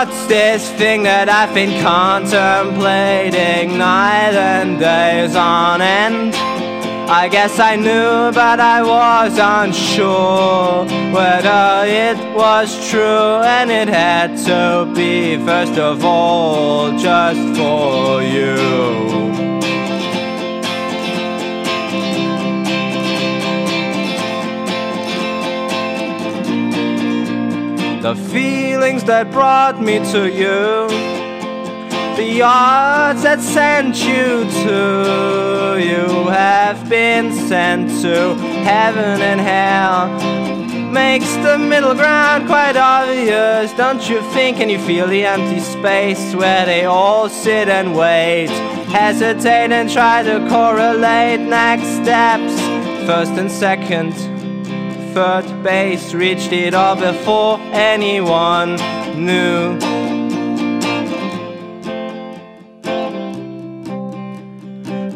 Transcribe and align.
What's 0.00 0.24
this 0.28 0.70
thing 0.80 1.02
that 1.02 1.28
I've 1.28 1.52
been 1.52 1.82
contemplating 1.82 3.76
night 3.76 4.32
and 4.32 4.78
days 4.78 5.36
on 5.36 5.82
end? 5.82 6.34
I 7.10 7.28
guess 7.28 7.58
I 7.58 7.76
knew, 7.76 8.32
but 8.32 8.60
I 8.60 8.80
was 8.80 9.36
unsure 9.36 10.86
whether 11.12 11.84
it 11.84 12.16
was 12.34 12.88
true, 12.88 13.44
and 13.44 13.70
it 13.70 13.88
had 13.88 14.38
to 14.48 14.90
be, 14.94 15.36
first 15.44 15.78
of 15.78 16.02
all, 16.02 16.96
just 16.96 17.58
for 17.58 18.22
you. 18.22 18.89
The 28.00 28.14
feelings 28.14 29.04
that 29.04 29.30
brought 29.30 29.78
me 29.78 29.98
to 29.98 30.26
you, 30.26 30.88
the 32.16 32.40
odds 32.40 33.22
that 33.24 33.40
sent 33.40 33.98
you 33.98 34.48
to, 34.64 35.78
you 35.78 36.28
have 36.30 36.88
been 36.88 37.30
sent 37.30 37.90
to 38.00 38.36
heaven 38.64 39.20
and 39.20 39.38
hell. 39.38 40.08
Makes 40.90 41.30
the 41.44 41.58
middle 41.58 41.94
ground 41.94 42.46
quite 42.46 42.78
obvious, 42.78 43.70
don't 43.74 44.08
you 44.08 44.22
think? 44.32 44.56
Can 44.56 44.70
you 44.70 44.78
feel 44.78 45.06
the 45.06 45.26
empty 45.26 45.60
space 45.60 46.34
where 46.34 46.64
they 46.64 46.86
all 46.86 47.28
sit 47.28 47.68
and 47.68 47.94
wait? 47.94 48.48
Hesitate 48.88 49.72
and 49.72 49.90
try 49.90 50.22
to 50.22 50.38
correlate 50.48 51.40
next 51.40 51.88
steps, 52.02 52.58
first 53.06 53.32
and 53.32 53.50
second 53.50 54.29
third 55.14 55.62
base 55.62 56.14
reached 56.14 56.52
it 56.52 56.72
all 56.72 56.94
before 56.94 57.58
anyone 57.72 58.76
knew. 59.16 59.76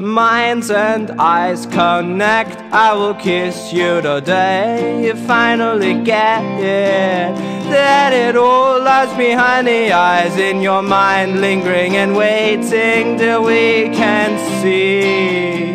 Minds 0.00 0.70
and 0.70 1.10
eyes 1.12 1.66
connect. 1.66 2.56
I 2.72 2.92
will 2.92 3.14
kiss 3.14 3.72
you 3.72 4.00
today. 4.00 5.06
you 5.06 5.14
finally 5.26 6.02
get 6.02 6.42
it. 6.60 7.34
That 7.70 8.12
it 8.12 8.36
all 8.36 8.80
lies 8.80 9.16
behind 9.16 9.66
the 9.66 9.92
eyes 9.92 10.36
in 10.36 10.60
your 10.60 10.82
mind, 10.82 11.40
lingering 11.40 11.96
and 11.96 12.16
waiting 12.16 13.16
till 13.16 13.42
we 13.44 13.88
can 13.94 14.30
see 14.60 15.74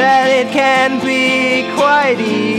that 0.00 0.30
it 0.30 0.50
can 0.50 0.98
be 1.04 1.70
quite 1.76 2.18
easy. 2.18 2.49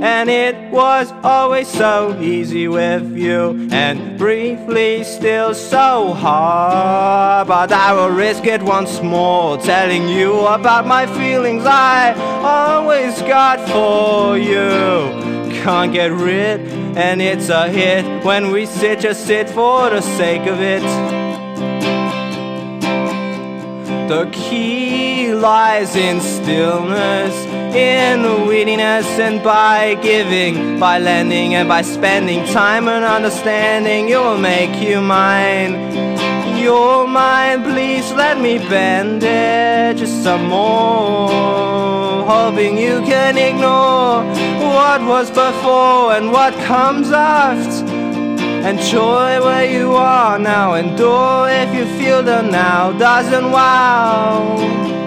And 0.00 0.30
it 0.30 0.70
was 0.70 1.12
always 1.24 1.66
so 1.66 2.16
easy 2.20 2.68
with 2.68 3.16
you, 3.16 3.68
and 3.72 4.16
briefly 4.16 5.02
still 5.02 5.54
so 5.54 6.12
hard. 6.12 7.48
But 7.48 7.72
I 7.72 7.92
will 7.92 8.10
risk 8.10 8.46
it 8.46 8.62
once 8.62 9.02
more, 9.02 9.58
telling 9.58 10.08
you 10.08 10.46
about 10.46 10.86
my 10.86 11.06
feelings 11.06 11.64
I 11.66 12.14
always 12.42 13.20
got 13.22 13.58
for 13.68 14.38
you. 14.38 15.58
Can't 15.62 15.92
get 15.92 16.12
rid, 16.12 16.60
and 16.96 17.20
it's 17.20 17.48
a 17.48 17.68
hit 17.68 18.24
when 18.24 18.52
we 18.52 18.66
sit, 18.66 19.00
just 19.00 19.26
sit 19.26 19.50
for 19.50 19.90
the 19.90 20.00
sake 20.00 20.46
of 20.46 20.60
it. 20.60 20.82
The 24.08 24.26
key 24.32 25.07
lies 25.32 25.96
in 25.96 26.20
stillness, 26.20 27.34
in 27.74 28.22
the 28.22 28.36
weediness, 28.46 29.06
and 29.18 29.42
by 29.42 29.94
giving, 30.02 30.78
by 30.78 30.98
lending, 30.98 31.54
and 31.54 31.68
by 31.68 31.82
spending 31.82 32.44
time 32.46 32.88
and 32.88 33.04
understanding, 33.04 34.08
you'll 34.08 34.38
make 34.38 34.80
you 34.80 35.00
mine. 35.00 35.72
You're 36.58 37.06
mine, 37.06 37.62
please 37.62 38.10
let 38.12 38.40
me 38.40 38.58
bend 38.58 39.22
it 39.22 39.96
just 39.96 40.22
some 40.22 40.46
more. 40.46 42.26
Hoping 42.26 42.76
you 42.76 43.00
can 43.02 43.38
ignore 43.38 44.24
what 44.74 45.00
was 45.02 45.30
before 45.30 46.12
and 46.12 46.30
what 46.30 46.52
comes 46.64 47.10
after. 47.10 47.86
Enjoy 48.68 49.40
where 49.42 49.70
you 49.70 49.92
are 49.92 50.38
now, 50.38 50.74
endure 50.74 51.48
if 51.48 51.72
you 51.74 51.86
feel 51.96 52.22
the 52.22 52.42
now 52.42 52.92
doesn't 52.98 53.50
wow. 53.52 54.97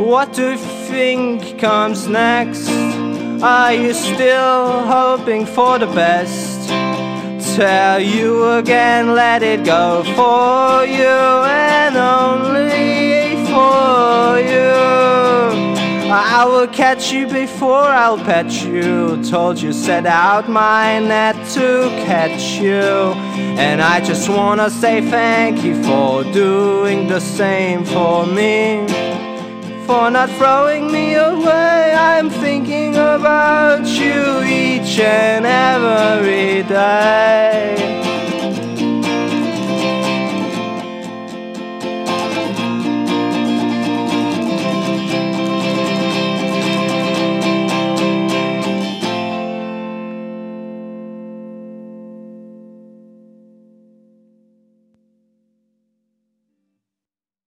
What 0.00 0.32
do 0.32 0.52
you 0.52 0.56
think 0.56 1.58
comes 1.58 2.08
next? 2.08 2.66
Are 3.42 3.74
you 3.74 3.92
still 3.92 4.80
hoping 4.86 5.44
for 5.44 5.78
the 5.78 5.88
best? 5.88 6.68
Tell 7.54 8.00
you 8.00 8.48
again, 8.52 9.14
let 9.14 9.42
it 9.42 9.62
go 9.62 10.02
for 10.16 10.86
you 10.86 11.04
and 11.04 11.96
only 11.96 13.44
for 13.44 14.40
you. 14.40 14.70
I 16.10 16.46
will 16.46 16.68
catch 16.68 17.12
you 17.12 17.26
before 17.26 17.84
I'll 17.84 18.16
pet 18.16 18.50
you. 18.64 19.22
Told 19.22 19.60
you, 19.60 19.74
set 19.74 20.06
out 20.06 20.48
my 20.48 20.98
net 20.98 21.36
to 21.50 21.90
catch 22.06 22.58
you. 22.58 23.12
And 23.60 23.82
I 23.82 24.00
just 24.00 24.30
wanna 24.30 24.70
say 24.70 25.02
thank 25.02 25.62
you 25.62 25.74
for 25.84 26.24
doing 26.32 27.06
the 27.06 27.20
same 27.20 27.84
for 27.84 28.24
me. 28.24 29.09
For 29.90 30.08
not 30.08 30.30
throwing 30.38 30.92
me 30.92 31.14
away, 31.14 31.92
I'm 31.96 32.30
thinking 32.30 32.94
about 32.94 33.84
you 33.84 34.40
each 34.44 35.00
and 35.00 35.44
every 35.44 36.62
day. 36.62 37.29